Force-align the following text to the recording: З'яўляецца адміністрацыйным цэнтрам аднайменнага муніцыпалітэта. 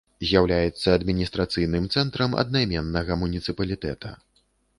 З'яўляецца 0.27 0.87
адміністрацыйным 0.99 1.85
цэнтрам 1.97 2.31
аднайменнага 2.45 3.19
муніцыпалітэта. 3.27 4.17